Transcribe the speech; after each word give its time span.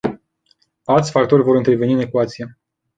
Alți 0.83 1.11
factori 1.11 1.43
vor 1.43 1.55
interveni 1.55 1.93
în 1.93 1.99
ecuație. 1.99 2.57